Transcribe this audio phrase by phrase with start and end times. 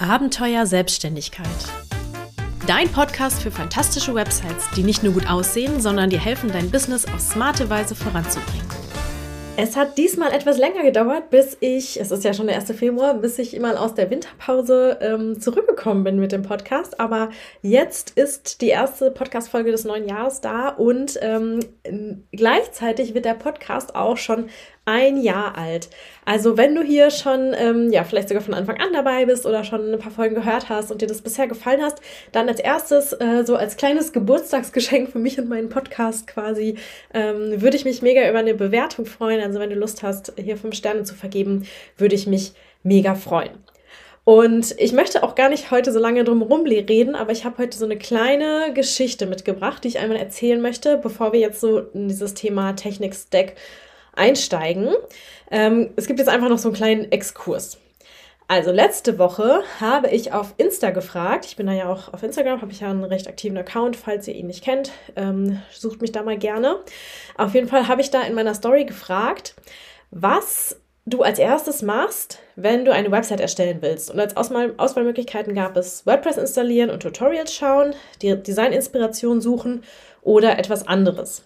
[0.00, 1.46] Abenteuer Selbstständigkeit.
[2.66, 7.04] Dein Podcast für fantastische Websites, die nicht nur gut aussehen, sondern dir helfen, dein Business
[7.04, 8.66] auf smarte Weise voranzubringen.
[9.58, 12.72] Es hat diesmal etwas länger gedauert, bis ich, es ist ja schon der 1.
[12.72, 16.98] Februar, bis ich mal aus der Winterpause ähm, zurückgekommen bin mit dem Podcast.
[16.98, 17.28] Aber
[17.60, 21.60] jetzt ist die erste Podcast-Folge des neuen Jahres da und ähm,
[22.32, 24.48] gleichzeitig wird der Podcast auch schon
[24.90, 25.88] ein Jahr alt.
[26.24, 29.62] Also wenn du hier schon, ähm, ja, vielleicht sogar von Anfang an dabei bist oder
[29.62, 32.00] schon ein paar Folgen gehört hast und dir das bisher gefallen hast,
[32.32, 36.74] dann als erstes, äh, so als kleines Geburtstagsgeschenk für mich und meinen Podcast quasi,
[37.14, 39.40] ähm, würde ich mich mega über eine Bewertung freuen.
[39.40, 41.66] Also wenn du Lust hast, hier fünf Sterne zu vergeben,
[41.96, 42.52] würde ich mich
[42.82, 43.52] mega freuen.
[44.24, 47.78] Und ich möchte auch gar nicht heute so lange drum reden, aber ich habe heute
[47.78, 52.08] so eine kleine Geschichte mitgebracht, die ich einmal erzählen möchte, bevor wir jetzt so in
[52.08, 53.54] dieses Thema Technik-Stack
[54.14, 54.94] einsteigen.
[55.50, 57.78] Ähm, es gibt jetzt einfach noch so einen kleinen Exkurs.
[58.50, 62.60] Also letzte Woche habe ich auf Insta gefragt, ich bin da ja auch auf Instagram,
[62.60, 66.10] habe ich ja einen recht aktiven Account, falls ihr ihn nicht kennt, ähm, sucht mich
[66.10, 66.80] da mal gerne.
[67.36, 69.54] Auf jeden Fall habe ich da in meiner Story gefragt,
[70.10, 74.10] was du als erstes machst, wenn du eine Website erstellen willst.
[74.10, 79.84] Und als Auswahl Auswahlmöglichkeiten gab es WordPress installieren und Tutorials schauen, die Designinspiration suchen
[80.22, 81.44] oder etwas anderes.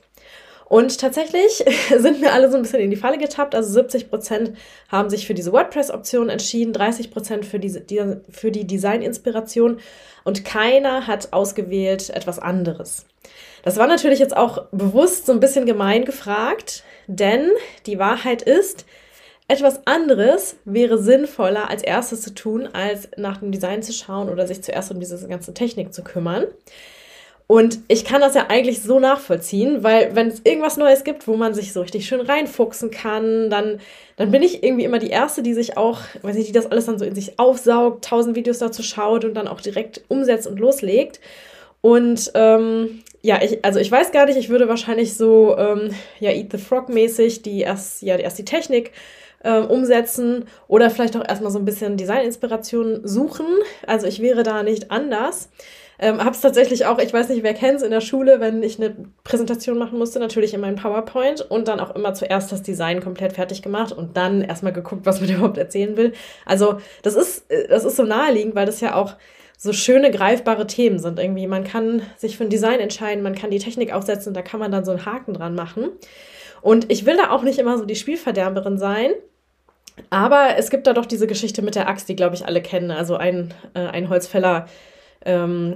[0.66, 1.64] Und tatsächlich
[1.98, 3.54] sind mir alle so ein bisschen in die Falle getappt.
[3.54, 4.52] Also 70 Prozent
[4.88, 9.78] haben sich für diese WordPress-Option entschieden, 30 Prozent für, diese, die, für die Design-Inspiration
[10.24, 13.04] und keiner hat ausgewählt etwas anderes.
[13.62, 17.50] Das war natürlich jetzt auch bewusst so ein bisschen gemein gefragt, denn
[17.86, 18.84] die Wahrheit ist,
[19.46, 24.46] etwas anderes wäre sinnvoller als erstes zu tun, als nach dem Design zu schauen oder
[24.46, 26.46] sich zuerst um diese ganze Technik zu kümmern.
[27.46, 31.36] Und ich kann das ja eigentlich so nachvollziehen, weil wenn es irgendwas Neues gibt, wo
[31.36, 33.80] man sich so richtig schön reinfuchsen kann, dann,
[34.16, 36.86] dann bin ich irgendwie immer die Erste, die sich auch, weiß ich, die das alles
[36.86, 40.58] dann so in sich aufsaugt, tausend Videos dazu schaut und dann auch direkt umsetzt und
[40.58, 41.20] loslegt.
[41.82, 46.30] Und ähm, ja, ich, also ich weiß gar nicht, ich würde wahrscheinlich so, ähm, ja,
[46.30, 48.92] Eat the Frog mäßig die erst, ja, erst die Technik
[49.44, 53.46] äh, umsetzen oder vielleicht auch erstmal so ein bisschen Designinspiration suchen.
[53.86, 55.50] Also ich wäre da nicht anders.
[55.96, 58.64] Ähm, habe es tatsächlich auch, ich weiß nicht, wer kennt es in der Schule, wenn
[58.64, 62.62] ich eine Präsentation machen musste, natürlich in meinem PowerPoint und dann auch immer zuerst das
[62.62, 66.12] Design komplett fertig gemacht und dann erstmal geguckt, was man überhaupt erzählen will.
[66.46, 69.14] Also das ist, äh, das ist so naheliegend, weil das ja auch
[69.56, 71.46] so schöne, greifbare Themen sind irgendwie.
[71.46, 74.72] Man kann sich für ein Design entscheiden, man kann die Technik aufsetzen da kann man
[74.72, 75.90] dann so einen Haken dran machen.
[76.60, 79.12] Und ich will da auch nicht immer so die Spielverderberin sein.
[80.10, 82.90] Aber es gibt da doch diese Geschichte mit der Axt, die, glaube ich, alle kennen.
[82.90, 84.66] Also ein, äh, ein Holzfäller
[85.24, 85.74] ähm,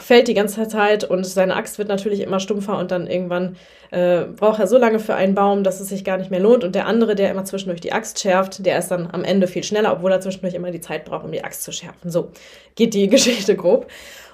[0.00, 3.56] fällt die ganze Zeit und seine Axt wird natürlich immer stumpfer und dann irgendwann
[3.90, 6.64] äh, braucht er so lange für einen Baum, dass es sich gar nicht mehr lohnt.
[6.64, 9.64] Und der andere, der immer zwischendurch die Axt schärft, der ist dann am Ende viel
[9.64, 12.10] schneller, obwohl er zwischendurch immer die Zeit braucht, um die Axt zu schärfen.
[12.10, 12.30] So
[12.74, 13.88] geht die Geschichte grob.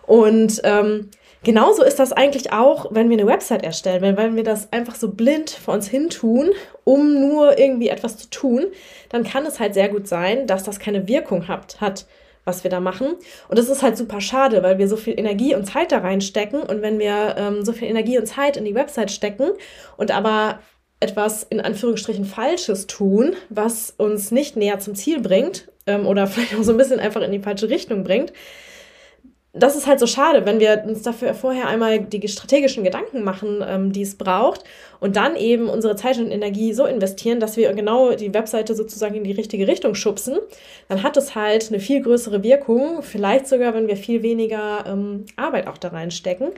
[0.06, 1.10] Und ähm,
[1.42, 4.94] genauso ist das eigentlich auch, wenn wir eine Website erstellen, wenn, wenn wir das einfach
[4.94, 6.50] so blind vor uns hin tun,
[6.84, 8.66] um nur irgendwie etwas zu tun,
[9.08, 11.80] dann kann es halt sehr gut sein, dass das keine Wirkung hat.
[11.80, 12.06] hat
[12.46, 13.16] was wir da machen.
[13.48, 16.62] Und das ist halt super schade, weil wir so viel Energie und Zeit da reinstecken.
[16.62, 19.50] Und wenn wir ähm, so viel Energie und Zeit in die Website stecken
[19.96, 20.60] und aber
[21.00, 26.54] etwas in Anführungsstrichen Falsches tun, was uns nicht näher zum Ziel bringt ähm, oder vielleicht
[26.54, 28.32] auch so ein bisschen einfach in die falsche Richtung bringt,
[29.58, 33.64] das ist halt so schade, wenn wir uns dafür vorher einmal die strategischen Gedanken machen,
[33.66, 34.64] ähm, die es braucht
[35.00, 39.14] und dann eben unsere Zeit und Energie so investieren, dass wir genau die Webseite sozusagen
[39.14, 40.38] in die richtige Richtung schubsen,
[40.88, 45.24] dann hat es halt eine viel größere Wirkung, vielleicht sogar, wenn wir viel weniger ähm,
[45.36, 46.48] Arbeit auch da reinstecken.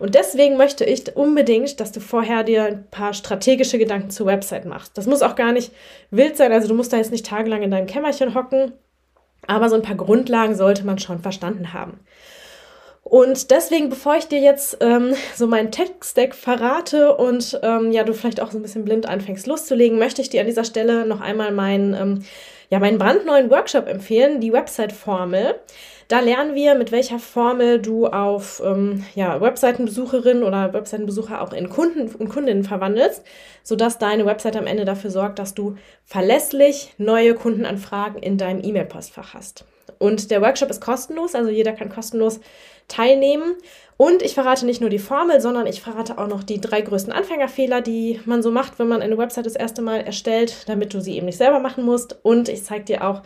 [0.00, 4.64] Und deswegen möchte ich unbedingt, dass du vorher dir ein paar strategische Gedanken zur Website
[4.64, 4.96] machst.
[4.96, 5.72] Das muss auch gar nicht
[6.10, 8.72] wild sein, also du musst da jetzt nicht tagelang in deinem Kämmerchen hocken,
[9.46, 12.00] aber so ein paar Grundlagen sollte man schon verstanden haben.
[13.10, 18.14] Und deswegen, bevor ich dir jetzt ähm, so meinen Tech-Stack verrate und ähm, ja, du
[18.14, 21.20] vielleicht auch so ein bisschen blind anfängst loszulegen, möchte ich dir an dieser Stelle noch
[21.20, 22.22] einmal meinen, ähm,
[22.70, 25.56] ja, meinen brandneuen Workshop empfehlen, die Website-Formel.
[26.06, 31.68] Da lernen wir, mit welcher Formel du auf ähm, ja, Webseitenbesucherinnen oder Webseitenbesucher auch in
[31.68, 33.24] Kunden und Kundinnen verwandelst,
[33.64, 39.34] sodass deine Website am Ende dafür sorgt, dass du verlässlich neue Kundenanfragen in deinem E-Mail-Postfach
[39.34, 39.64] hast.
[40.00, 42.40] Und der Workshop ist kostenlos, also jeder kann kostenlos
[42.88, 43.54] teilnehmen.
[43.98, 47.12] Und ich verrate nicht nur die Formel, sondern ich verrate auch noch die drei größten
[47.12, 51.02] Anfängerfehler, die man so macht, wenn man eine Website das erste Mal erstellt, damit du
[51.02, 52.18] sie eben nicht selber machen musst.
[52.22, 53.22] Und ich zeige dir auch,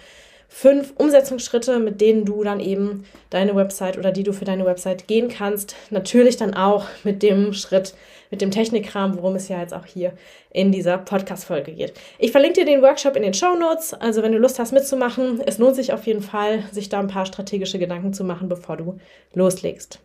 [0.49, 5.08] fünf Umsetzungsschritte, mit denen du dann eben deine Website oder die du für deine Website
[5.08, 5.75] gehen kannst.
[5.91, 7.94] Natürlich dann auch mit dem Schritt,
[8.31, 10.12] mit dem Technikkram, worum es ja jetzt auch hier
[10.50, 11.94] in dieser Podcast-Folge geht.
[12.19, 13.94] Ich verlinke dir den Workshop in den Show Notes.
[13.94, 17.08] Also, wenn du Lust hast mitzumachen, es lohnt sich auf jeden Fall, sich da ein
[17.08, 18.99] paar strategische Gedanken zu machen, bevor du
[19.35, 20.00] loslegst.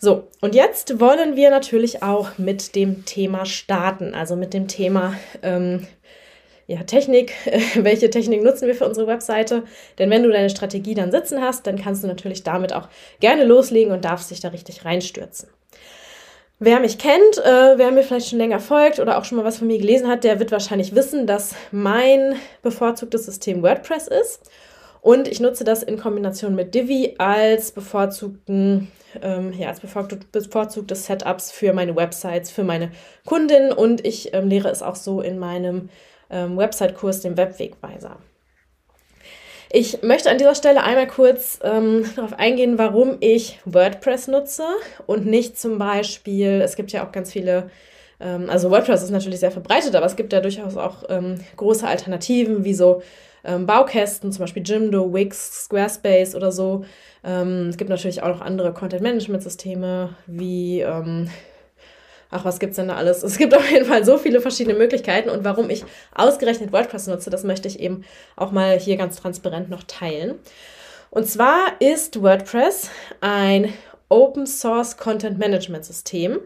[0.00, 5.14] So, und jetzt wollen wir natürlich auch mit dem Thema starten, also mit dem Thema
[5.42, 5.88] ähm,
[6.68, 7.32] ja, Technik.
[7.74, 9.64] Welche Technik nutzen wir für unsere Webseite?
[9.98, 12.88] Denn wenn du deine Strategie dann sitzen hast, dann kannst du natürlich damit auch
[13.20, 15.48] gerne loslegen und darfst dich da richtig reinstürzen.
[16.60, 19.58] Wer mich kennt, äh, wer mir vielleicht schon länger folgt oder auch schon mal was
[19.58, 24.50] von mir gelesen hat, der wird wahrscheinlich wissen, dass mein bevorzugtes System WordPress ist.
[25.00, 28.88] Und ich nutze das in Kombination mit Divi als bevorzugten
[29.22, 32.90] ähm, ja, als bevorzugtes Setups für meine Websites, für meine
[33.24, 35.88] Kundinnen und ich ähm, lehre es auch so in meinem
[36.30, 38.18] ähm, Website-Kurs, dem Webwegweiser.
[39.70, 44.64] Ich möchte an dieser Stelle einmal kurz ähm, darauf eingehen, warum ich WordPress nutze
[45.06, 47.70] und nicht zum Beispiel, es gibt ja auch ganz viele,
[48.20, 51.86] ähm, also WordPress ist natürlich sehr verbreitet, aber es gibt ja durchaus auch ähm, große
[51.86, 53.02] Alternativen wie so
[53.44, 56.84] ähm, Baukästen, zum Beispiel Jimdo, Wix, Squarespace oder so.
[57.22, 61.28] Ähm, es gibt natürlich auch noch andere Content-Management-Systeme wie, ähm,
[62.30, 63.22] ach, was gibt es denn da alles?
[63.22, 65.84] Es gibt auf jeden Fall so viele verschiedene Möglichkeiten und warum ich
[66.14, 68.04] ausgerechnet WordPress nutze, das möchte ich eben
[68.36, 70.38] auch mal hier ganz transparent noch teilen.
[71.10, 72.90] Und zwar ist WordPress
[73.20, 73.72] ein
[74.08, 76.40] Open Source Content Management System.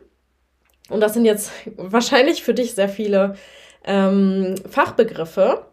[0.89, 3.37] Und das sind jetzt wahrscheinlich für dich sehr viele
[3.85, 5.67] ähm, Fachbegriffe.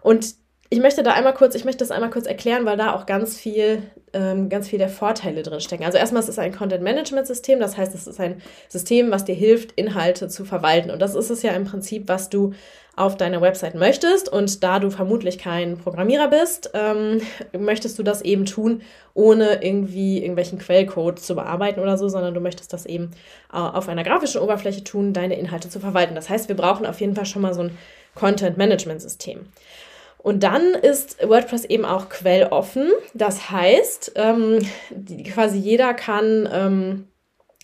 [0.00, 0.34] Und
[0.72, 3.36] ich möchte da einmal kurz, ich möchte das einmal kurz erklären, weil da auch ganz
[3.36, 3.82] viel,
[4.12, 5.82] ähm, ganz viel der Vorteile drin stecken.
[5.82, 9.24] Also erstmal, es ist ein Content Management System, das heißt, es ist ein System, was
[9.24, 10.92] dir hilft, Inhalte zu verwalten.
[10.92, 12.52] Und das ist es ja im Prinzip, was du
[12.94, 14.28] auf deiner Website möchtest.
[14.28, 17.20] Und da du vermutlich kein Programmierer bist, ähm,
[17.58, 18.82] möchtest du das eben tun,
[19.12, 23.10] ohne irgendwie irgendwelchen Quellcode zu bearbeiten oder so, sondern du möchtest das eben
[23.52, 26.14] äh, auf einer grafischen Oberfläche tun, deine Inhalte zu verwalten.
[26.14, 27.76] Das heißt, wir brauchen auf jeden Fall schon mal so ein
[28.14, 29.46] Content Management System.
[30.22, 32.90] Und dann ist WordPress eben auch quelloffen.
[33.14, 34.58] Das heißt, ähm,
[34.90, 37.08] die, quasi jeder kann, ähm,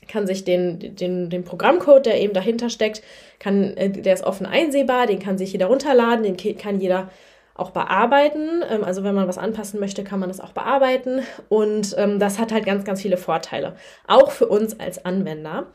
[0.09, 3.03] kann sich den, den, den Programmcode, der eben dahinter steckt,
[3.39, 7.11] kann, äh, der ist offen einsehbar, den kann sich jeder runterladen, den kann jeder
[7.57, 8.63] auch bearbeiten.
[8.69, 11.21] Ähm, also wenn man was anpassen möchte, kann man das auch bearbeiten.
[11.49, 13.77] Und ähm, das hat halt ganz, ganz viele Vorteile.
[14.07, 15.67] Auch für uns als Anwender.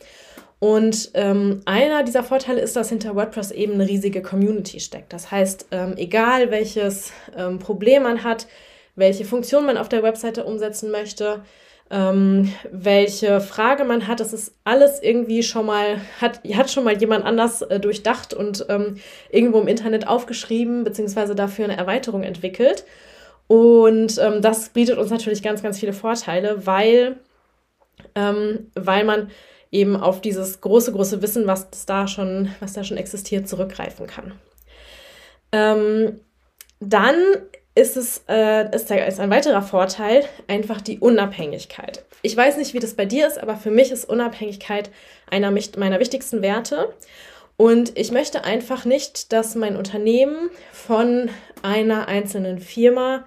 [0.63, 5.11] Und ähm, einer dieser Vorteile ist, dass hinter WordPress eben eine riesige Community steckt.
[5.11, 8.45] Das heißt, ähm, egal welches ähm, Problem man hat,
[8.95, 11.41] welche Funktion man auf der Webseite umsetzen möchte,
[11.89, 16.95] ähm, welche Frage man hat, das ist alles irgendwie schon mal, hat, hat schon mal
[16.95, 18.97] jemand anders äh, durchdacht und ähm,
[19.31, 22.85] irgendwo im Internet aufgeschrieben, beziehungsweise dafür eine Erweiterung entwickelt.
[23.47, 27.15] Und ähm, das bietet uns natürlich ganz, ganz viele Vorteile, weil,
[28.13, 29.31] weil man
[29.71, 34.33] eben auf dieses große, große Wissen, was da schon, was da schon existiert, zurückgreifen kann.
[35.51, 36.19] Ähm,
[36.79, 37.15] dann
[37.73, 42.03] ist es äh, ist, ist ein weiterer Vorteil einfach die Unabhängigkeit.
[42.21, 44.91] Ich weiß nicht, wie das bei dir ist, aber für mich ist Unabhängigkeit
[45.29, 46.93] einer meiner wichtigsten Werte.
[47.57, 51.29] Und ich möchte einfach nicht, dass mein Unternehmen von
[51.61, 53.25] einer einzelnen Firma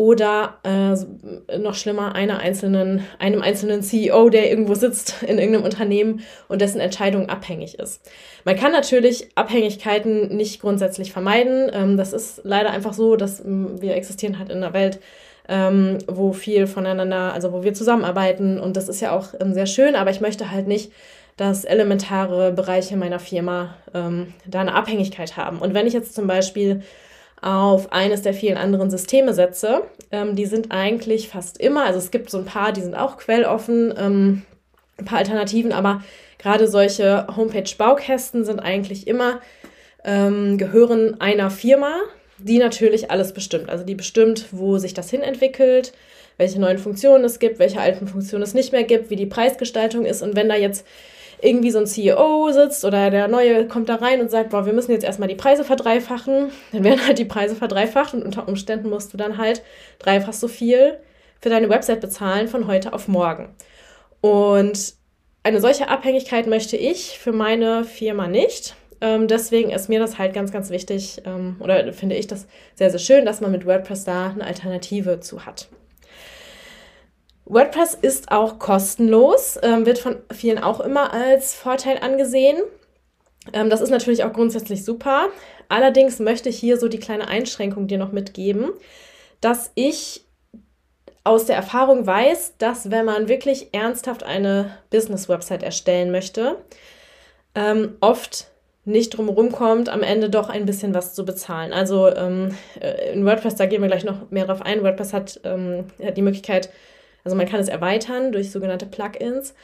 [0.00, 6.22] oder äh, noch schlimmer einer einzelnen, einem einzelnen CEO, der irgendwo sitzt in irgendeinem Unternehmen
[6.48, 8.10] und dessen Entscheidung abhängig ist.
[8.46, 11.70] Man kann natürlich Abhängigkeiten nicht grundsätzlich vermeiden.
[11.74, 15.00] Ähm, das ist leider einfach so, dass ähm, wir existieren halt in einer Welt,
[15.50, 19.66] ähm, wo viel voneinander, also wo wir zusammenarbeiten und das ist ja auch ähm, sehr
[19.66, 20.92] schön, aber ich möchte halt nicht,
[21.36, 25.58] dass elementare Bereiche meiner Firma ähm, da eine Abhängigkeit haben.
[25.58, 26.80] Und wenn ich jetzt zum Beispiel
[27.42, 29.82] auf eines der vielen anderen Systeme setze.
[30.10, 33.16] Ähm, die sind eigentlich fast immer, also es gibt so ein paar, die sind auch
[33.16, 34.42] quelloffen, ähm,
[34.98, 36.02] ein paar Alternativen, aber
[36.38, 39.40] gerade solche Homepage-Baukästen sind eigentlich immer,
[40.04, 41.96] ähm, gehören einer Firma,
[42.38, 43.68] die natürlich alles bestimmt.
[43.70, 45.92] Also die bestimmt, wo sich das hin entwickelt,
[46.36, 50.06] welche neuen Funktionen es gibt, welche alten Funktionen es nicht mehr gibt, wie die Preisgestaltung
[50.06, 50.22] ist.
[50.22, 50.86] Und wenn da jetzt
[51.42, 54.72] irgendwie so ein CEO sitzt oder der Neue kommt da rein und sagt, boah, wir
[54.72, 58.90] müssen jetzt erstmal die Preise verdreifachen, dann werden halt die Preise verdreifacht und unter Umständen
[58.90, 59.62] musst du dann halt
[59.98, 60.98] dreifach so viel
[61.40, 63.54] für deine Website bezahlen von heute auf morgen.
[64.20, 64.94] Und
[65.42, 68.76] eine solche Abhängigkeit möchte ich für meine Firma nicht.
[69.00, 72.90] Ähm, deswegen ist mir das halt ganz, ganz wichtig ähm, oder finde ich das sehr,
[72.90, 75.68] sehr schön, dass man mit WordPress da eine Alternative zu hat.
[77.50, 82.58] WordPress ist auch kostenlos, ähm, wird von vielen auch immer als Vorteil angesehen.
[83.52, 85.28] Ähm, das ist natürlich auch grundsätzlich super.
[85.68, 88.70] Allerdings möchte ich hier so die kleine Einschränkung dir noch mitgeben,
[89.40, 90.24] dass ich
[91.24, 96.56] aus der Erfahrung weiß, dass wenn man wirklich ernsthaft eine Business-Website erstellen möchte,
[97.56, 98.46] ähm, oft
[98.84, 101.72] nicht drumherum kommt, am Ende doch ein bisschen was zu bezahlen.
[101.72, 104.84] Also ähm, äh, in WordPress, da gehen wir gleich noch mehr drauf ein.
[104.84, 106.70] WordPress hat, ähm, hat die Möglichkeit,
[107.24, 109.54] also man kann es erweitern durch sogenannte Plugins.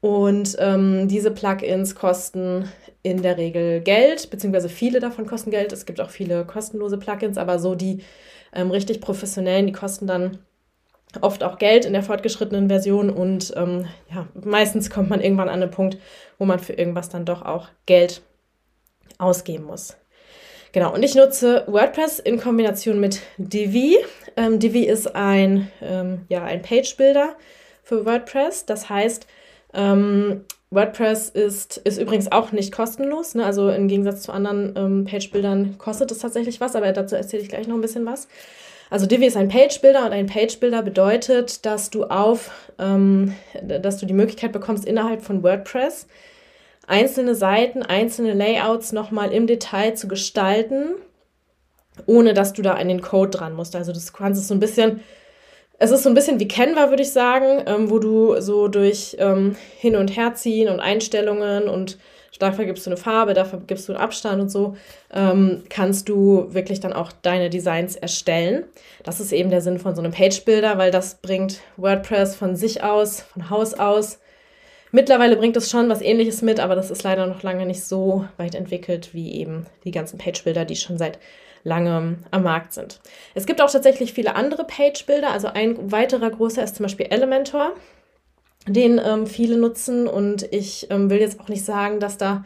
[0.00, 2.68] Und ähm, diese Plugins kosten
[3.02, 5.72] in der Regel Geld, beziehungsweise viele davon kosten Geld.
[5.72, 8.04] Es gibt auch viele kostenlose Plugins, aber so die
[8.52, 10.38] ähm, richtig professionellen, die kosten dann
[11.20, 15.62] oft auch Geld in der fortgeschrittenen Version und ähm, ja, meistens kommt man irgendwann an
[15.62, 15.98] einen Punkt,
[16.38, 18.22] wo man für irgendwas dann doch auch Geld
[19.18, 19.96] ausgeben muss.
[20.74, 23.96] Genau, und ich nutze WordPress in Kombination mit Divi.
[24.36, 27.36] Ähm, Divi ist ein, ähm, ja, ein Page-Builder
[27.84, 28.66] für WordPress.
[28.66, 29.28] Das heißt,
[29.72, 33.36] ähm, WordPress ist, ist übrigens auch nicht kostenlos.
[33.36, 33.44] Ne?
[33.44, 37.48] Also im Gegensatz zu anderen ähm, Page-Bildern kostet es tatsächlich was, aber dazu erzähle ich
[37.48, 38.26] gleich noch ein bisschen was.
[38.90, 42.50] Also Divi ist ein Page-Builder und ein Page-Builder bedeutet, dass du auf,
[42.80, 46.08] ähm, dass du die Möglichkeit bekommst, innerhalb von WordPress
[46.86, 50.94] einzelne Seiten, einzelne Layouts nochmal im Detail zu gestalten,
[52.06, 53.76] ohne dass du da an den Code dran musst.
[53.76, 55.00] Also das kannst es so ein bisschen
[55.78, 59.16] es ist so ein bisschen wie Canva, würde ich sagen, ähm, wo du so durch
[59.18, 61.98] ähm, Hin- und Herziehen und Einstellungen und
[62.38, 64.76] dafür gibst du eine Farbe, dafür gibst du einen Abstand und so,
[65.12, 68.64] ähm, kannst du wirklich dann auch deine Designs erstellen.
[69.02, 72.82] Das ist eben der Sinn von so einem Page-Builder, weil das bringt WordPress von sich
[72.82, 74.18] aus, von Haus aus.
[74.94, 78.26] Mittlerweile bringt es schon was ähnliches mit, aber das ist leider noch lange nicht so
[78.36, 81.18] weit entwickelt wie eben die ganzen Page-Builder, die schon seit
[81.64, 83.00] lange am Markt sind.
[83.34, 85.32] Es gibt auch tatsächlich viele andere Page-Builder.
[85.32, 87.72] Also ein weiterer großer ist zum Beispiel Elementor,
[88.68, 90.06] den ähm, viele nutzen.
[90.06, 92.44] Und ich ähm, will jetzt auch nicht sagen, dass da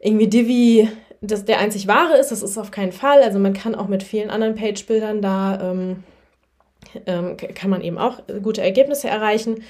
[0.00, 0.90] irgendwie Divi
[1.22, 2.30] das der einzig wahre ist.
[2.30, 3.22] Das ist auf keinen Fall.
[3.22, 6.04] Also man kann auch mit vielen anderen Page-Bildern da ähm,
[7.06, 9.64] ähm kann man eben auch gute Ergebnisse erreichen.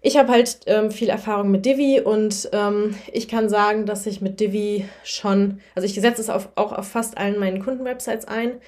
[0.00, 4.20] Ich habe halt ähm, viel Erfahrung mit Divi und ähm, ich kann sagen, dass ich
[4.20, 8.60] mit Divi schon, also ich setze es auf, auch auf fast allen meinen Kundenwebsites ein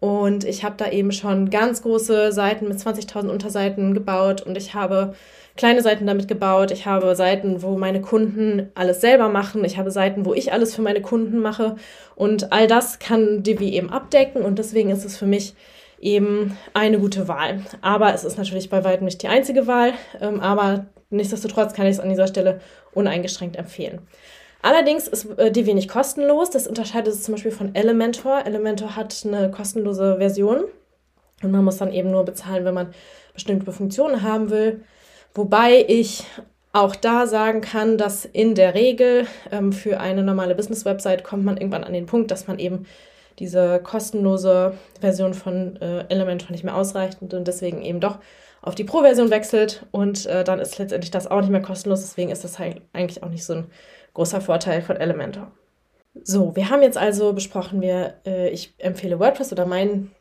[0.00, 4.74] und ich habe da eben schon ganz große Seiten mit 20.000 Unterseiten gebaut und ich
[4.74, 5.14] habe
[5.56, 6.72] kleine Seiten damit gebaut.
[6.72, 9.64] Ich habe Seiten, wo meine Kunden alles selber machen.
[9.64, 11.76] Ich habe Seiten, wo ich alles für meine Kunden mache
[12.16, 15.54] und all das kann Divi eben abdecken und deswegen ist es für mich
[16.00, 17.60] eben eine gute Wahl.
[17.80, 21.92] Aber es ist natürlich bei weitem nicht die einzige Wahl, ähm, aber nichtsdestotrotz kann ich
[21.92, 22.60] es an dieser Stelle
[22.92, 24.00] uneingeschränkt empfehlen.
[24.62, 26.50] Allerdings ist äh, die wenig kostenlos.
[26.50, 28.46] Das unterscheidet es zum Beispiel von Elementor.
[28.46, 30.64] Elementor hat eine kostenlose Version
[31.42, 32.94] und man muss dann eben nur bezahlen, wenn man
[33.34, 34.82] bestimmte Funktionen haben will.
[35.34, 36.24] Wobei ich
[36.72, 41.56] auch da sagen kann, dass in der Regel ähm, für eine normale Business-Website kommt man
[41.56, 42.86] irgendwann an den Punkt, dass man eben
[43.38, 48.18] diese kostenlose Version von äh, Elementor nicht mehr ausreicht und deswegen eben doch
[48.62, 52.00] auf die Pro-Version wechselt und äh, dann ist letztendlich das auch nicht mehr kostenlos.
[52.00, 53.66] Deswegen ist das halt eigentlich auch nicht so ein
[54.14, 55.52] großer Vorteil von Elementor.
[56.22, 60.12] So, wir haben jetzt also besprochen, wir, äh, ich empfehle WordPress oder mein,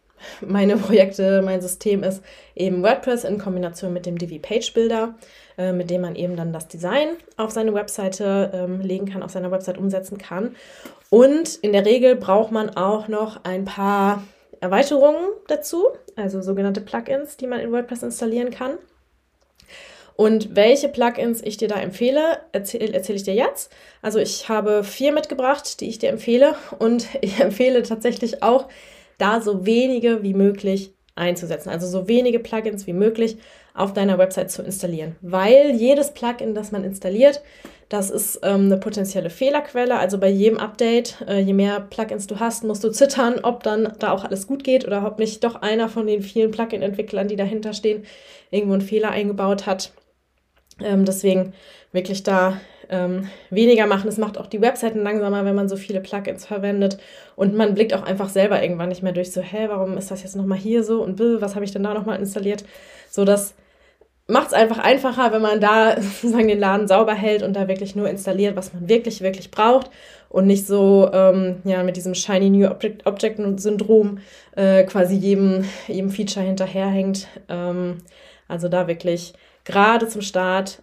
[0.41, 2.23] meine Projekte, mein System ist
[2.55, 5.15] eben WordPress in Kombination mit dem Divi Page Builder,
[5.57, 9.31] äh, mit dem man eben dann das Design auf seine Webseite ähm, legen kann, auf
[9.31, 10.55] seiner Website umsetzen kann.
[11.09, 14.23] Und in der Regel braucht man auch noch ein paar
[14.61, 18.77] Erweiterungen dazu, also sogenannte Plugins, die man in WordPress installieren kann.
[20.15, 23.71] Und welche Plugins ich dir da empfehle, erzähle erzähl ich dir jetzt.
[24.01, 26.55] Also ich habe vier mitgebracht, die ich dir empfehle.
[26.79, 28.69] Und ich empfehle tatsächlich auch,
[29.23, 31.69] da so wenige wie möglich einzusetzen.
[31.69, 33.37] Also so wenige Plugins wie möglich
[33.73, 35.15] auf deiner Website zu installieren.
[35.21, 37.41] Weil jedes Plugin, das man installiert,
[37.89, 39.97] das ist ähm, eine potenzielle Fehlerquelle.
[39.97, 43.93] Also bei jedem Update, äh, je mehr Plugins du hast, musst du zittern, ob dann
[43.99, 47.35] da auch alles gut geht oder ob nicht doch einer von den vielen Plugin-Entwicklern, die
[47.35, 48.03] dahinter stehen,
[48.51, 49.93] irgendwo einen Fehler eingebaut hat.
[50.81, 51.53] Ähm, deswegen
[51.91, 52.59] wirklich da
[52.93, 54.07] ähm, weniger machen.
[54.07, 56.99] Es macht auch die Webseiten langsamer, wenn man so viele Plugins verwendet.
[57.35, 60.21] Und man blickt auch einfach selber irgendwann nicht mehr durch, so, hä, warum ist das
[60.23, 62.63] jetzt nochmal hier so und was habe ich denn da nochmal installiert?
[63.09, 63.55] So dass
[64.27, 67.95] macht es einfach einfacher, wenn man da sozusagen den Laden sauber hält und da wirklich
[67.95, 69.89] nur installiert, was man wirklich, wirklich braucht
[70.29, 74.19] und nicht so ähm, ja, mit diesem Shiny New Object, Object Syndrom
[74.55, 77.27] äh, quasi jedem, jedem Feature hinterherhängt.
[77.49, 77.97] Ähm,
[78.47, 79.33] also da wirklich
[79.65, 80.81] gerade zum Start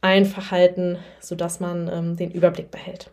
[0.00, 3.10] einfach halten, sodass man ähm, den Überblick behält.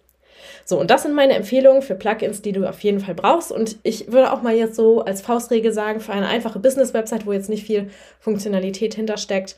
[0.65, 3.51] So, und das sind meine Empfehlungen für Plugins, die du auf jeden Fall brauchst.
[3.51, 7.33] Und ich würde auch mal jetzt so als Faustregel sagen, für eine einfache Business-Website, wo
[7.33, 7.89] jetzt nicht viel
[8.19, 9.57] Funktionalität hintersteckt,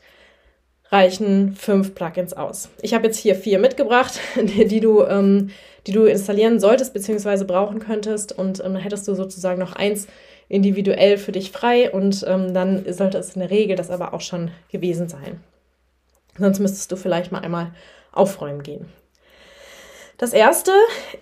[0.90, 2.68] reichen fünf Plugins aus.
[2.82, 5.50] Ich habe jetzt hier vier mitgebracht, die du, ähm,
[5.86, 7.44] die du installieren solltest bzw.
[7.44, 10.08] brauchen könntest und ähm, hättest du sozusagen noch eins
[10.48, 14.20] individuell für dich frei und ähm, dann sollte es in der Regel das aber auch
[14.20, 15.40] schon gewesen sein.
[16.38, 17.72] Sonst müsstest du vielleicht mal einmal
[18.12, 18.86] aufräumen gehen.
[20.18, 20.72] Das erste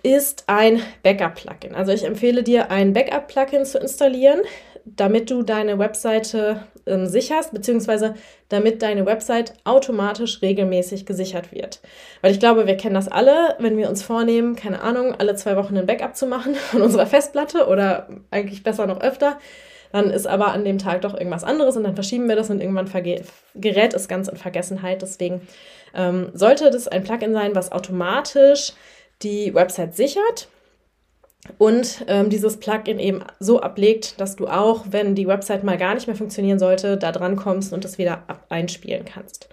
[0.02, 1.74] ist ein Backup-Plugin.
[1.74, 4.40] Also ich empfehle dir, ein Backup-Plugin zu installieren,
[4.84, 8.14] damit du deine Webseite ähm, sicherst, beziehungsweise
[8.48, 11.80] damit deine Website automatisch regelmäßig gesichert wird.
[12.22, 15.56] Weil ich glaube, wir kennen das alle, wenn wir uns vornehmen, keine Ahnung, alle zwei
[15.56, 19.38] Wochen ein Backup zu machen von unserer Festplatte oder eigentlich besser noch öfter.
[19.92, 22.60] Dann ist aber an dem Tag doch irgendwas anderes und dann verschieben wir das und
[22.60, 22.90] irgendwann
[23.54, 25.02] gerät es ganz in Vergessenheit.
[25.02, 25.46] Deswegen
[25.94, 28.72] ähm, sollte das ein Plugin sein, was automatisch
[29.22, 30.48] die Website sichert
[31.56, 35.94] und ähm, dieses Plugin eben so ablegt, dass du auch, wenn die Website mal gar
[35.94, 39.48] nicht mehr funktionieren sollte, da dran kommst und es wieder einspielen kannst.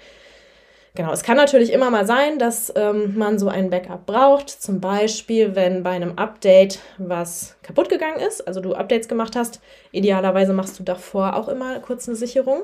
[0.96, 4.50] Genau, es kann natürlich immer mal sein, dass ähm, man so ein Backup braucht.
[4.50, 9.60] Zum Beispiel, wenn bei einem Update was kaputt gegangen ist, also du Updates gemacht hast.
[9.92, 12.62] Idealerweise machst du davor auch immer kurz eine Sicherung.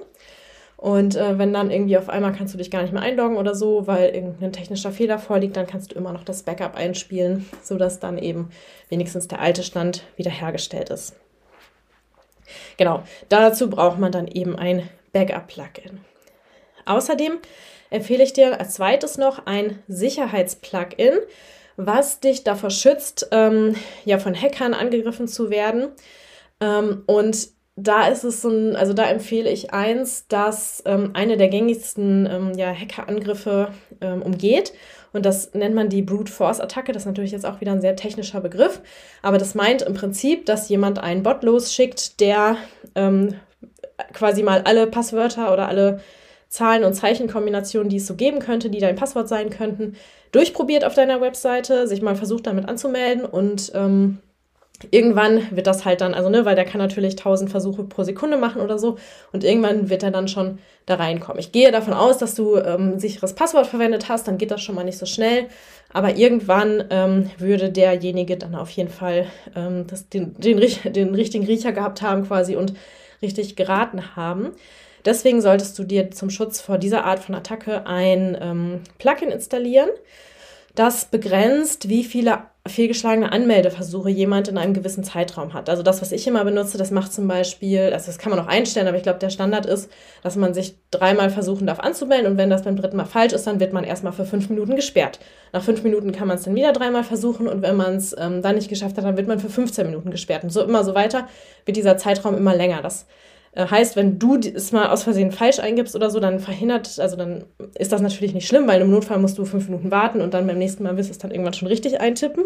[0.77, 3.53] Und äh, wenn dann irgendwie auf einmal kannst du dich gar nicht mehr einloggen oder
[3.53, 8.00] so, weil irgendein technischer Fehler vorliegt, dann kannst du immer noch das Backup einspielen, sodass
[8.00, 8.50] dann eben
[8.88, 11.17] wenigstens der alte Stand wiederhergestellt ist.
[12.77, 16.00] Genau, dazu braucht man dann eben ein Backup-Plugin.
[16.85, 17.33] Außerdem
[17.91, 21.19] empfehle ich dir als zweites noch ein Sicherheitsplugin,
[21.77, 25.89] was dich davor schützt, ähm, ja, von Hackern angegriffen zu werden.
[26.60, 31.50] Ähm, und da ist es ein, also da empfehle ich eins, das ähm, eine der
[31.50, 33.69] gängigsten ähm, ja, Hackerangriffe
[34.01, 34.74] ähm, umgeht.
[35.13, 36.93] Und das nennt man die Brute Force Attacke.
[36.93, 38.81] Das ist natürlich jetzt auch wieder ein sehr technischer Begriff.
[39.21, 42.55] Aber das meint im Prinzip, dass jemand einen Bot losschickt, der
[42.95, 43.36] ähm,
[44.13, 46.00] quasi mal alle Passwörter oder alle
[46.51, 49.96] Zahlen- und Zeichenkombinationen, die es so geben könnte, die dein Passwort sein könnten,
[50.34, 54.20] durchprobiert auf deiner Webseite, sich mal versucht damit anzumelden und ähm,
[54.91, 58.36] irgendwann wird das halt dann, also ne, weil der kann natürlich 1000 Versuche pro Sekunde
[58.36, 58.98] machen oder so
[59.31, 61.39] und irgendwann wird er dann schon da reinkommen.
[61.39, 64.62] Ich gehe davon aus, dass du ähm, ein sicheres Passwort verwendet hast, dann geht das
[64.62, 65.46] schon mal nicht so schnell,
[65.93, 71.46] aber irgendwann ähm, würde derjenige dann auf jeden Fall ähm, das, den, den, den richtigen
[71.46, 72.74] Riecher gehabt haben quasi und
[73.22, 74.51] richtig geraten haben.
[75.05, 79.90] Deswegen solltest du dir zum Schutz vor dieser Art von Attacke ein ähm, Plugin installieren,
[80.75, 85.68] das begrenzt, wie viele fehlgeschlagene Anmeldeversuche jemand in einem gewissen Zeitraum hat.
[85.68, 88.48] Also das, was ich immer benutze, das macht zum Beispiel, also das kann man auch
[88.48, 92.37] einstellen, aber ich glaube, der Standard ist, dass man sich dreimal versuchen darf anzumelden und
[92.37, 95.20] wenn das beim dritten Mal falsch ist, dann wird man erstmal für fünf Minuten gesperrt.
[95.53, 98.44] Nach fünf Minuten kann man es dann wieder dreimal versuchen und wenn man es ähm,
[98.44, 100.44] dann nicht geschafft hat, dann wird man für 15 Minuten gesperrt.
[100.44, 101.27] Und so immer so weiter
[101.66, 102.83] wird dieser Zeitraum immer länger.
[102.83, 103.07] Das
[103.57, 107.44] heißt, wenn du es mal aus Versehen falsch eingibst oder so, dann verhindert, also dann
[107.77, 110.48] ist das natürlich nicht schlimm, weil im Notfall musst du fünf Minuten warten und dann
[110.48, 112.46] beim nächsten Mal wirst du es dann irgendwann schon richtig eintippen.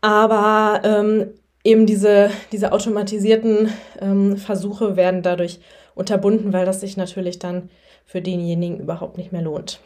[0.00, 1.30] Aber ähm,
[1.62, 5.60] eben diese, diese automatisierten ähm, Versuche werden dadurch
[5.94, 7.70] unterbunden, weil das sich natürlich dann
[8.06, 9.80] für denjenigen überhaupt nicht mehr lohnt.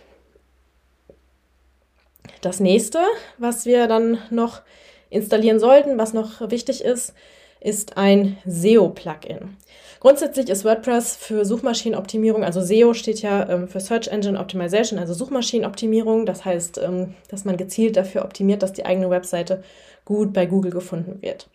[2.40, 3.00] Das nächste,
[3.38, 4.62] was wir dann noch
[5.10, 7.14] installieren sollten, was noch wichtig ist,
[7.64, 9.56] ist ein SEO-Plugin.
[9.98, 15.14] Grundsätzlich ist WordPress für Suchmaschinenoptimierung, also SEO steht ja ähm, für Search Engine Optimization, also
[15.14, 16.26] Suchmaschinenoptimierung.
[16.26, 19.62] Das heißt, ähm, dass man gezielt dafür optimiert, dass die eigene Webseite
[20.04, 21.48] gut bei Google gefunden wird.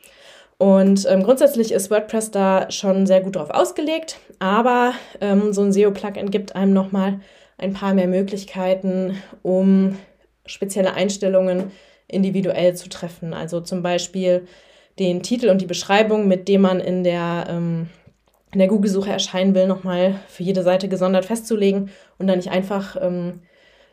[0.57, 5.71] Und ähm, grundsätzlich ist WordPress da schon sehr gut drauf ausgelegt, aber ähm, so ein
[5.71, 7.21] SEO-Plugin gibt einem nochmal
[7.59, 9.97] ein paar mehr Möglichkeiten, um
[10.47, 11.71] spezielle Einstellungen
[12.07, 13.35] individuell zu treffen.
[13.35, 14.47] Also zum Beispiel
[14.99, 17.87] den Titel und die Beschreibung, mit dem man in der, ähm,
[18.51, 22.97] in der Google-Suche erscheinen will, nochmal für jede Seite gesondert festzulegen und dann nicht einfach
[23.01, 23.41] ähm,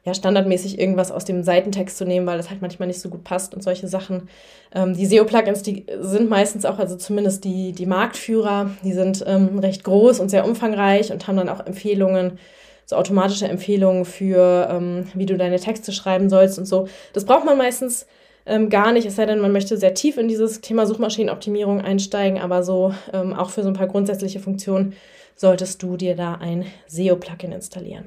[0.06, 3.24] ja, standardmäßig irgendwas aus dem Seitentext zu nehmen, weil das halt manchmal nicht so gut
[3.24, 4.28] passt und solche Sachen.
[4.72, 9.58] Ähm, die SEO-Plugins, die sind meistens auch, also zumindest die, die Marktführer, die sind ähm,
[9.58, 12.38] recht groß und sehr umfangreich und haben dann auch Empfehlungen,
[12.86, 16.86] so automatische Empfehlungen für, ähm, wie du deine Texte schreiben sollst und so.
[17.12, 18.06] Das braucht man meistens
[18.46, 22.40] ähm, gar nicht, es sei denn, man möchte sehr tief in dieses Thema Suchmaschinenoptimierung einsteigen,
[22.40, 24.94] aber so ähm, auch für so ein paar grundsätzliche Funktionen
[25.34, 28.06] solltest du dir da ein SEO-Plugin installieren.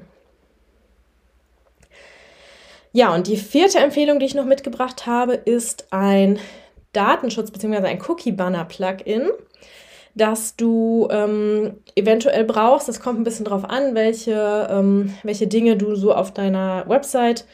[2.92, 6.40] Ja, und die vierte Empfehlung, die ich noch mitgebracht habe, ist ein
[6.92, 7.86] Datenschutz- bzw.
[7.86, 9.30] ein Cookie-Banner-Plugin,
[10.16, 12.88] das du ähm, eventuell brauchst.
[12.88, 17.44] Das kommt ein bisschen drauf an, welche, ähm, welche Dinge du so auf deiner Website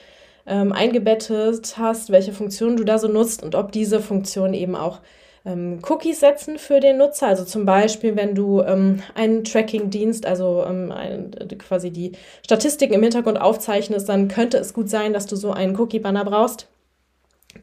[0.46, 5.00] ähm, eingebettet hast, welche Funktionen du da so nutzt und ob diese Funktionen eben auch
[5.44, 7.28] ähm, Cookies setzen für den Nutzer.
[7.28, 12.12] Also zum Beispiel, wenn du ähm, einen Tracking-Dienst, also ähm, ein, quasi die
[12.44, 16.68] Statistiken im Hintergrund aufzeichnest, dann könnte es gut sein, dass du so einen Cookie-Banner brauchst.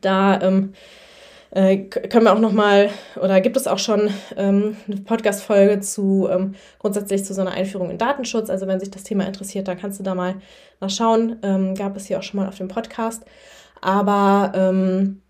[0.02, 0.74] Da ähm,
[1.56, 2.90] äh, können wir auch noch mal
[3.22, 7.92] oder gibt es auch schon ähm, eine Podcast-Folge zu ähm, grundsätzlich zu so einer Einführung
[7.92, 8.50] in Datenschutz.
[8.50, 10.36] Also wenn sich das Thema interessiert, dann kannst du da mal
[10.80, 11.38] nachschauen.
[11.44, 13.24] Ähm, gab es hier auch schon mal auf dem Podcast.
[13.82, 15.22] Aber ähm,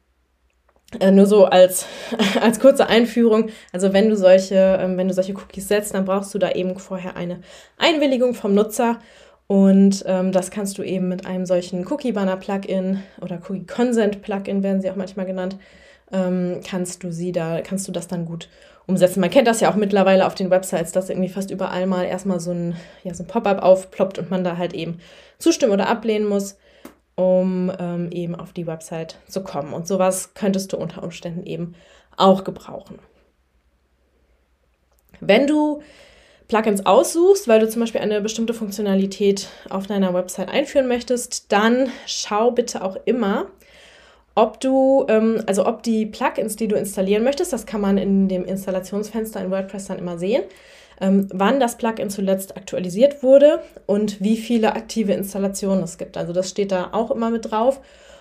[0.99, 1.88] äh, nur so als,
[2.41, 3.49] als kurze Einführung.
[3.73, 6.77] Also wenn du solche, ähm, wenn du solche Cookies setzt, dann brauchst du da eben
[6.79, 7.41] vorher eine
[7.77, 8.99] Einwilligung vom Nutzer.
[9.47, 14.95] Und ähm, das kannst du eben mit einem solchen Cookie-Banner-Plugin oder Cookie-Consent-Plugin werden sie auch
[14.95, 15.57] manchmal genannt,
[16.13, 18.47] ähm, kannst du sie da, kannst du das dann gut
[18.86, 19.19] umsetzen.
[19.19, 22.39] Man kennt das ja auch mittlerweile auf den Websites, dass irgendwie fast überall mal erstmal
[22.39, 24.99] so ein, ja, so ein Pop-up aufploppt und man da halt eben
[25.39, 26.58] zustimmen oder ablehnen muss,
[27.15, 29.73] um ähm, eben auf die Website zu kommen.
[29.73, 31.76] Und sowas könntest du unter Umständen eben
[32.17, 32.99] auch gebrauchen.
[35.19, 35.82] Wenn du
[36.47, 41.89] Plugins aussuchst, weil du zum Beispiel eine bestimmte Funktionalität auf deiner Website einführen möchtest, dann
[42.06, 43.47] schau bitte auch immer,
[44.35, 48.27] ob du, ähm, also ob die Plugins, die du installieren möchtest, das kann man in
[48.27, 50.43] dem Installationsfenster in WordPress dann immer sehen,
[50.99, 56.17] ähm, wann das Plugin zuletzt aktualisiert wurde und wie viele aktive Installationen es gibt.
[56.17, 57.79] Also das steht da auch immer mit drauf.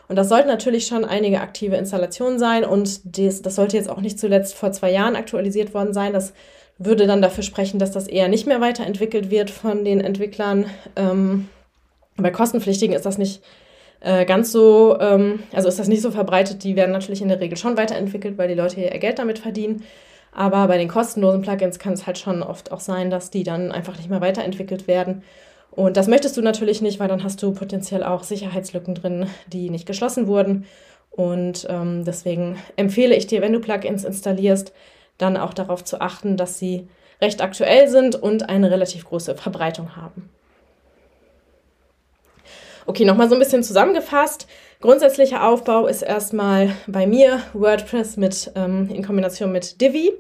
[0.09, 4.01] Und das sollten natürlich schon einige aktive Installationen sein und das, das sollte jetzt auch
[4.01, 6.13] nicht zuletzt vor zwei Jahren aktualisiert worden sein.
[6.13, 6.35] Das
[6.77, 10.67] würde dann dafür sprechen, dass das eher nicht mehr weiterentwickelt wird von den Entwicklern.
[10.97, 11.49] Ähm,
[12.17, 13.43] bei kostenpflichtigen ist das nicht
[14.03, 16.65] äh, ganz so, ähm, also ist das nicht so verbreitet.
[16.65, 19.85] Die werden natürlich in der Regel schon weiterentwickelt, weil die Leute ihr Geld damit verdienen.
[20.33, 23.71] Aber bei den kostenlosen Plugins kann es halt schon oft auch sein, dass die dann
[23.71, 25.23] einfach nicht mehr weiterentwickelt werden.
[25.71, 29.71] Und das möchtest du natürlich nicht, weil dann hast du potenziell auch Sicherheitslücken drin, die
[29.71, 30.67] nicht geschlossen wurden.
[31.11, 34.73] Und ähm, deswegen empfehle ich dir, wenn du Plugins installierst,
[35.19, 36.89] dann auch darauf zu achten, dass sie
[37.21, 40.29] recht aktuell sind und eine relativ große Verbreitung haben.
[42.85, 44.49] Okay, nochmal so ein bisschen zusammengefasst.
[44.81, 50.11] Grundsätzlicher Aufbau ist erstmal bei mir WordPress mit, ähm, in Kombination mit Divi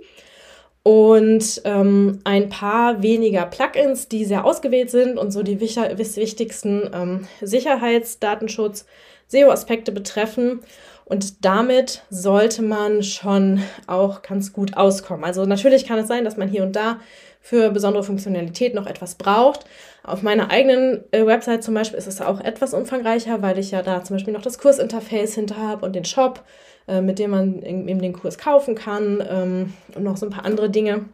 [0.85, 7.27] und ähm, ein paar weniger Plugins, die sehr ausgewählt sind und so die wichtigsten ähm,
[7.41, 8.85] Sicherheits-, Datenschutz-,
[9.27, 10.61] SEO-Aspekte betreffen.
[11.05, 15.25] Und damit sollte man schon auch ganz gut auskommen.
[15.25, 17.01] Also natürlich kann es sein, dass man hier und da
[17.43, 19.67] für besondere Funktionalität noch etwas braucht.
[20.05, 23.83] Auf meiner eigenen äh, Website zum Beispiel ist es auch etwas umfangreicher, weil ich ja
[23.83, 26.43] da zum Beispiel noch das Kursinterface hinter habe und den Shop,
[26.89, 30.45] äh, mit dem man eben den Kurs kaufen kann ähm, und noch so ein paar
[30.45, 31.07] andere Dinge.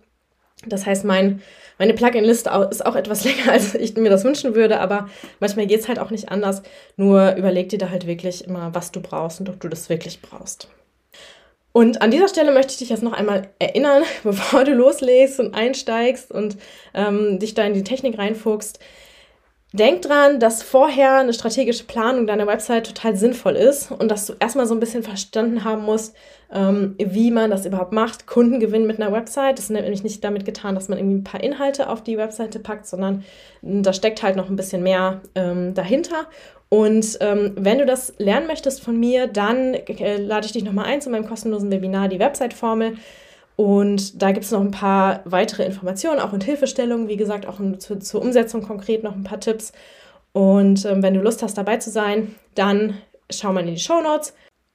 [0.66, 1.40] Das heißt, mein,
[1.78, 5.08] meine Plugin-Liste ist auch etwas länger, als ich mir das wünschen würde, aber
[5.40, 6.62] manchmal geht es halt auch nicht anders.
[6.96, 10.20] Nur überleg dir da halt wirklich immer, was du brauchst und ob du das wirklich
[10.20, 10.68] brauchst.
[11.78, 15.54] Und an dieser Stelle möchte ich dich jetzt noch einmal erinnern, bevor du loslegst und
[15.54, 16.56] einsteigst und
[16.92, 18.80] ähm, dich da in die Technik reinfuchst.
[19.72, 24.32] Denk dran, dass vorher eine strategische Planung deiner Website total sinnvoll ist und dass du
[24.40, 26.16] erstmal so ein bisschen verstanden haben musst,
[26.52, 28.26] ähm, wie man das überhaupt macht.
[28.26, 29.58] Kundengewinn mit einer Website.
[29.58, 32.58] Das ist nämlich nicht damit getan, dass man irgendwie ein paar Inhalte auf die Webseite
[32.58, 33.22] packt, sondern
[33.62, 36.26] da steckt halt noch ein bisschen mehr ähm, dahinter.
[36.70, 40.84] Und ähm, wenn du das lernen möchtest von mir, dann äh, lade ich dich nochmal
[40.84, 42.96] ein zu meinem kostenlosen Webinar, die Website-Formel.
[43.56, 47.58] Und da gibt es noch ein paar weitere Informationen, auch und Hilfestellungen, wie gesagt, auch
[47.78, 49.72] zu, zur Umsetzung konkret noch ein paar Tipps.
[50.32, 52.98] Und ähm, wenn du Lust hast, dabei zu sein, dann
[53.30, 54.34] schau mal in die Show Notes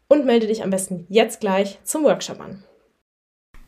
[0.09, 2.63] und melde dich am besten jetzt gleich zum Workshop an.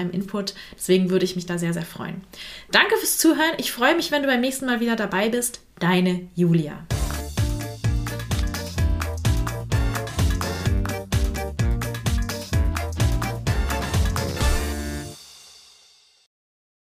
[0.00, 0.54] deinem Input.
[0.76, 2.22] Deswegen würde ich mich da sehr, sehr freuen.
[2.70, 3.52] Danke fürs Zuhören.
[3.58, 5.60] Ich freue mich, wenn du beim nächsten Mal wieder dabei bist.
[5.78, 6.86] Deine Julia.